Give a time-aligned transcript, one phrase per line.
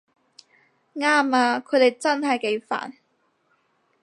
[0.95, 2.93] 啱吖，佢哋真係幾煩